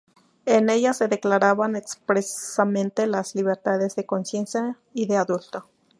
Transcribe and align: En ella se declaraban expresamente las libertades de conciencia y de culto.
En 0.47 0.71
ella 0.71 0.93
se 0.93 1.07
declaraban 1.07 1.75
expresamente 1.75 3.05
las 3.05 3.35
libertades 3.35 3.95
de 3.95 4.07
conciencia 4.07 4.79
y 4.95 5.05
de 5.05 5.23
culto. 5.27 5.69